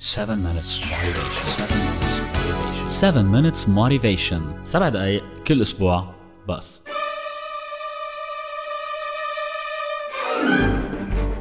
[0.00, 1.68] 7 minutes motivation.
[2.88, 4.64] 7 minutes motivation.
[4.64, 6.14] 7 دقائق كل أسبوع
[6.48, 6.82] بس.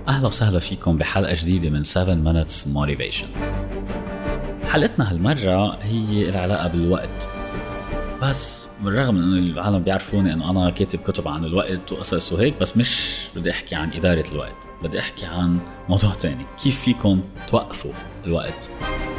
[0.07, 3.28] أهلا وسهلا فيكم بحلقة جديدة من 7 minutes motivation.
[4.68, 7.30] حلقتنا هالمرة هي العلاقة بالوقت.
[8.21, 12.77] بس بالرغم من انه العالم بيعرفوني إنه أنا كاتب كتب عن الوقت وقصص وهيك بس
[12.77, 15.59] مش بدي أحكي عن إدارة الوقت بدي أحكي عن
[15.89, 16.45] موضوع تاني.
[16.64, 17.91] كيف فيكم توقفوا
[18.25, 18.69] الوقت؟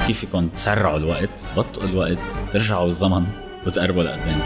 [0.06, 2.18] كيف فيكم تسرعوا الوقت؟ بطئوا الوقت؟
[2.52, 3.26] ترجعوا بالزمن
[3.66, 4.40] وتقربوا لقدام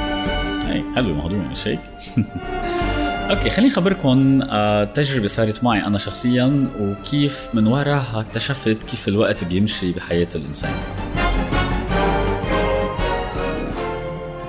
[0.66, 1.80] هي حلو الموضوع مش هيك؟
[3.30, 9.44] أوكي خليني أخبركم آه، تجربة صارت معي أنا شخصيا وكيف من وراها اكتشفت كيف الوقت
[9.44, 10.72] بيمشي بحياة الإنسان.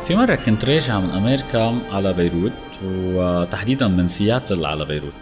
[0.05, 2.51] في مرة كنت راجع من أمريكا على بيروت
[2.83, 5.13] وتحديدا من سياتل على بيروت.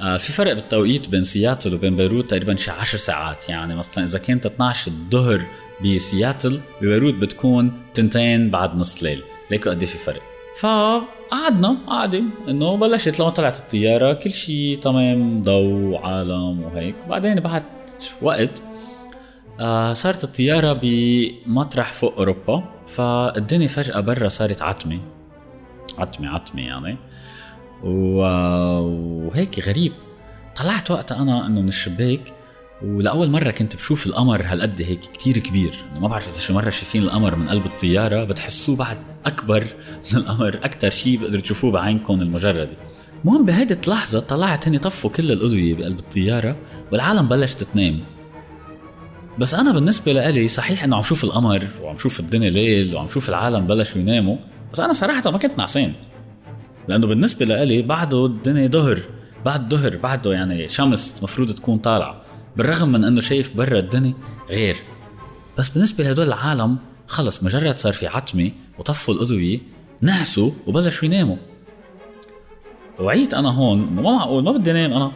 [0.00, 3.48] آه، في فرق بالتوقيت بين سياتل وبين بيروت تقريبا شي 10 ساعات.
[3.48, 5.42] يعني مثلا إذا كانت 12 الظهر
[5.84, 9.22] بسياتل ببيروت بتكون تنتين بعد نص ليل.
[9.50, 10.22] ليكو قد إيه في فرق؟
[10.60, 16.94] فقعدنا قاعدة إنه بلشت لما طلعت الطيارة كل شيء تمام ضوء عالم وهيك.
[17.06, 17.62] وبعدين بعد
[18.22, 18.62] وقت
[19.60, 22.75] آه صارت الطيارة بمطرح فوق أوروبا.
[22.86, 25.00] فالدنيا فجأة برا صارت عتمة.
[25.98, 26.96] عتمة عتمة يعني.
[27.84, 29.92] وهيك غريب.
[30.56, 32.20] طلعت وقتها أنا إنه من الشباك
[32.82, 35.74] ولأول مرة كنت بشوف القمر هالقد هيك كتير كبير.
[36.00, 39.66] ما بعرف إذا شو مرة شايفين القمر من قلب الطيارة بتحسوه بعد أكبر
[40.12, 42.76] من القمر أكتر شيء بقدروا تشوفوه بعينكم المجردة.
[43.24, 46.56] المهم بهيدي اللحظة طلعت هني طفوا كل الأضوية بقلب الطيارة
[46.92, 48.00] والعالم بلشت تنام.
[49.38, 53.28] بس أنا بالنسبة لإلي صحيح إنه عم شوف القمر وعم شوف الدنيا ليل وعم شوف
[53.28, 54.36] العالم بلشوا يناموا
[54.72, 55.92] بس أنا صراحة ما كنت نعسان.
[56.88, 59.00] لأنه بالنسبة لإلي بعده الدنيا ظهر
[59.44, 62.22] بعد ظهر بعده يعني شمس مفروض تكون طالعة
[62.56, 64.14] بالرغم من إنه شايف برا الدنيا
[64.50, 64.76] غير.
[65.58, 69.58] بس بالنسبة لهدول العالم خلص مجرد صار في عتمة وطفوا الاضويه
[70.00, 71.36] نعسوا وبلشوا يناموا.
[73.00, 75.12] وعيت أنا هون ما معقول ما بدي أنام أنا.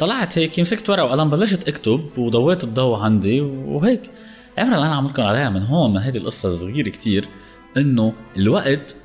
[0.00, 4.10] طلعت هيك مسكت ورقة وقلم بلشت أكتب وضويت الضوء عندي وهيك.
[4.58, 7.28] العبره اللي أنا عم لكم عليها من هون من هيدي القصة الصغيرة كتير
[7.76, 8.96] إنه الوقت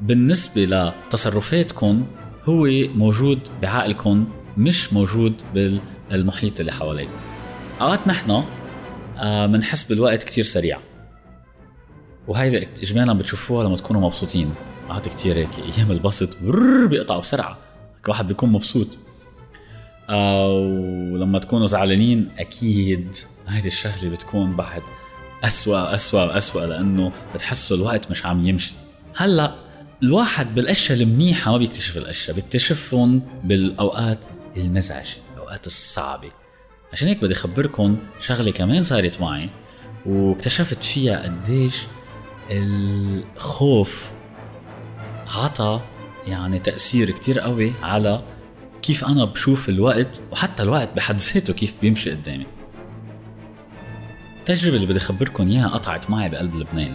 [0.00, 2.06] بالنسبة لتصرفاتكم
[2.44, 7.08] هو موجود بعقلكم مش موجود بالمحيط اللي حواليك.
[7.80, 8.44] أوقات نحن
[9.46, 10.78] بنحس آه، بالوقت كتير سريع.
[12.28, 14.54] وهيدا اجمالا بتشوفوها لما تكونوا مبسوطين.
[14.90, 16.36] أوقات كتير هيك أيام البسط
[16.90, 17.58] بيقطعوا بسرعة.
[18.08, 18.98] واحد بيكون مبسوط.
[20.08, 23.16] ولما تكونوا زعلانين أكيد
[23.48, 24.82] هيدي الشغلة بتكون بعد
[25.44, 28.74] أسوأ أسوأ أسوأ لأنه بتحسوا الوقت مش عم يمشي.
[29.16, 29.54] هلأ
[30.02, 34.18] الواحد بالأشياء المنيحة ما بيكتشف الأشياء بيكتشفهم بالأوقات
[34.56, 36.30] المزعجة الأوقات الصعبة.
[36.92, 39.50] عشان هيك بدي اخبركم شغلة كمان صارت معي
[40.06, 41.82] واكتشفت فيها قديش
[42.50, 44.12] الخوف
[45.36, 45.80] عطى
[46.26, 48.22] يعني تأثير كتير قوي على
[48.84, 52.46] كيف أنا بشوف الوقت وحتى الوقت بحد ذاته كيف بيمشي قدامي.
[54.40, 56.94] التجربة اللي بدي أخبركم إياها قطعت معي بقلب لبنان.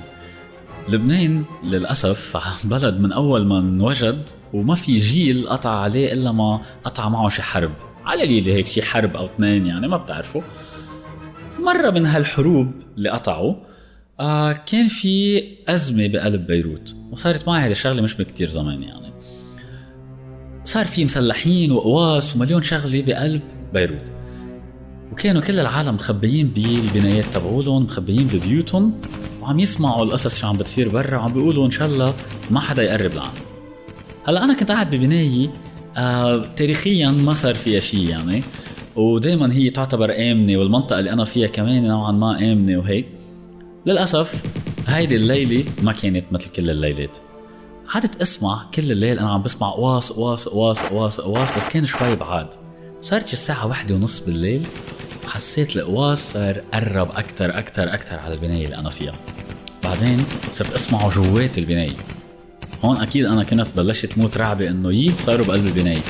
[0.89, 7.09] لبنان للأسف بلد من أول ما انوجد وما في جيل قطع عليه إلا ما قطع
[7.09, 7.71] معه شي حرب.
[8.05, 10.41] على قليلة هيك شي حرب أو اثنين يعني ما بتعرفوا.
[11.59, 13.55] مرة من هالحروب اللي قطعوا
[14.19, 19.08] آه كان في أزمة بقلب بيروت وصارت معي هذه الشغلة مش بكتير زمان يعني.
[20.69, 23.41] صار في مسلحين وقواس ومليون شغلة بقلب
[23.73, 24.11] بيروت.
[25.11, 29.01] وكانوا كل العالم مخبيين بالبنايات تبعولهم مخبيين ببيوتهم
[29.41, 32.15] وعم يسمعوا القصص شو عم بتصير برا وعم بيقولوا إن شاء الله
[32.51, 33.41] ما حدا يقرب لعنا
[34.27, 35.49] هلأ أنا كنت قاعد ببناية
[35.97, 38.43] آه تاريخيا ما صار فيها شيء يعني
[38.95, 43.05] ودائما هي تعتبر آمنة والمنطقة اللي أنا فيها كمان نوعا ما آمنة وهيك.
[43.85, 44.43] للأسف
[44.87, 47.17] هيدي الليلة ما كانت مثل كل الليلات.
[47.93, 52.15] قعدت اسمع كل الليل أنا عم بسمع قواص قواص قواص قواص قواص بس كان شوي
[52.15, 52.47] بعاد.
[53.01, 54.67] صارت الساعة واحدة ونص بالليل
[55.25, 59.15] وحسيت القواص صار قرب أكتر أكتر أكتر على البناية اللي أنا فيها.
[59.83, 61.97] بعدين صرت أسمعه جوات البناية.
[62.83, 66.03] هون أكيد أنا كنت بلشت موت رعبة إنه يي صاروا بقلب البناية.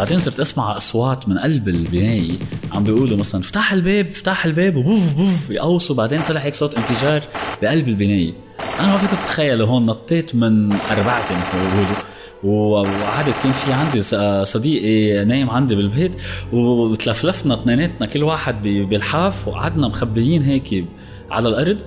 [0.00, 2.32] بعدين صرت أسمع أصوات من قلب البناية
[2.72, 4.76] عم بيقولوا مثلا افتح الباب افتح الباب.
[4.76, 5.96] وبوف بوف يقوصوا.
[5.96, 7.22] بعدين طلع هيك صوت انفجار
[7.62, 8.32] بقلب البناية.
[8.60, 11.96] أنا ما فيكم تتخيلوا هون نطيت من أربعتي مثل ما بيقولوا.
[12.44, 14.02] وقعدت كان في عندي
[14.44, 16.12] صديقي نايم عندي بالبيت.
[16.52, 19.48] وتلفلفنا اثنيناتنا كل واحد بالحاف.
[19.48, 20.84] وقعدنا مخبيين هيك
[21.30, 21.82] على الأرض.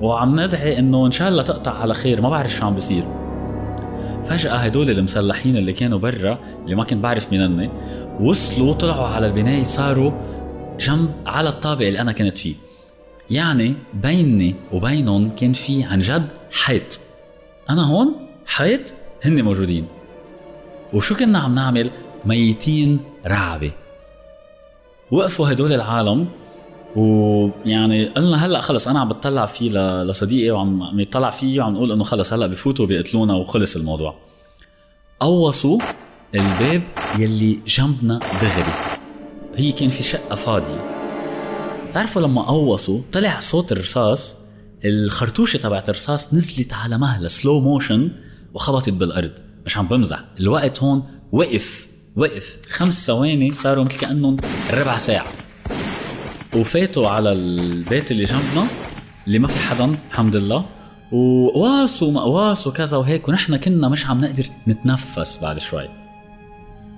[0.00, 2.20] وعم ندعي إنه إن شاء الله تقطع على خير.
[2.20, 3.21] ما بعرف شو عم بيصير.
[4.24, 7.70] فجأة هدول المسلحين اللي كانوا برا اللي ما كنت بعرف مين
[8.20, 10.12] وصلوا طلعوا على البناية صاروا
[10.80, 12.54] جنب على الطابق اللي أنا كنت فيه.
[13.30, 17.00] يعني بيني وبينهم كان في عن جد حيط.
[17.70, 18.14] أنا هون
[18.46, 18.92] حيط
[19.24, 19.86] هن موجودين.
[20.92, 21.90] وشو كنا عم نعمل؟
[22.24, 23.72] ميتين رعبة.
[25.10, 26.28] وقفوا هدول العالم
[26.96, 29.70] ويعني قلنا هلأ خلص أنا عم بتطلع فيه
[30.02, 34.14] لصديقي وعم يطلع فيه وعم نقول إنه خلص هلأ بفوتوا بيقتلونا وخلص الموضوع.
[35.20, 35.78] قوصوا
[36.34, 36.82] الباب
[37.18, 38.98] يلي جنبنا دغري
[39.56, 41.02] هي كان في شقة فاضية.
[41.94, 44.36] تعرفوا لما قوصوا طلع صوت الرصاص؟
[44.84, 48.10] الخرطوشة تبعت الرصاص نزلت على مهلة سلو موشن
[48.54, 49.32] وخبطت بالأرض.
[49.66, 50.24] مش عم بمزح.
[50.40, 51.02] الوقت هون
[51.32, 51.86] وقف.
[52.16, 52.56] وقف.
[52.70, 54.36] خمس ثواني صاروا مثل كأنهم
[54.70, 55.41] ربع ساعة.
[56.54, 58.70] وفاتوا على البيت اللي جنبنا
[59.26, 60.64] اللي ما في حدا الحمد لله.
[61.12, 65.88] وقواس ومقواس وكذا وهيك ونحن كنا مش عم نقدر نتنفس بعد شوي.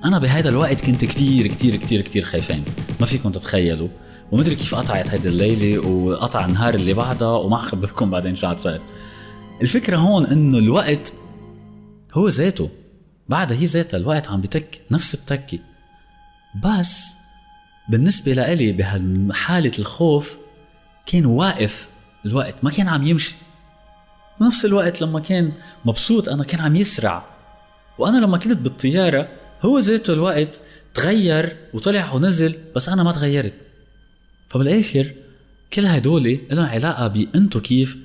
[0.04, 2.64] أنا بهذا الوقت كنت كتير كتير كتير كتير خايفين.
[3.00, 3.88] ما فيكم تتخيلوا.
[4.32, 8.80] ومدري كيف قطعت هيدي الليلة وقطع النهار اللي بعدها وما خبركم بعدين شو صار
[9.62, 11.12] الفكرة هون إنه الوقت
[12.14, 12.68] هو ذاته.
[13.28, 15.58] بعدها هي ذاتها الوقت عم بتك نفس التكة.
[16.64, 17.23] بس
[17.88, 20.38] بالنسبة لإلي بهالحالة الخوف
[21.06, 21.88] كان واقف
[22.26, 23.34] الوقت ما كان عم يمشي.
[24.40, 25.52] بنفس الوقت لما كان
[25.84, 27.24] مبسوط أنا كان عم يسرع.
[27.98, 29.28] وأنا لما كنت بالطيارة
[29.62, 30.60] هو ذاته الوقت
[30.94, 33.54] تغير وطلع ونزل بس أنا ما تغيرت.
[34.48, 35.12] فبالآخر
[35.72, 37.96] كل هدول لهم علاقة بأنتو كيف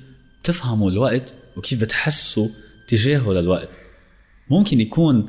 [0.44, 2.48] تفهموا الوقت وكيف بتحسوا
[2.88, 3.68] تجاهه للوقت.
[4.50, 5.28] ممكن يكون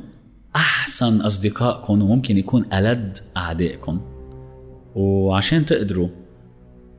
[0.55, 4.10] أحسن أصدقائكم وممكن يكون ألد أعدائكم.
[4.95, 6.09] وعشان تقدروا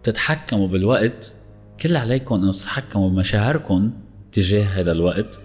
[0.02, 1.34] تتحكموا بالوقت
[1.80, 3.92] كل عليكم إنه تتحكموا بمشاعركم
[4.32, 5.40] تجاه هذا الوقت.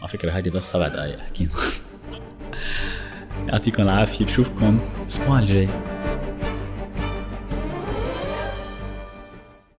[0.00, 1.50] على فكرة هذه بس سبع دقايق حكينا
[3.48, 5.95] يعطيكم العافية بشوفكم الأسبوع الجاي.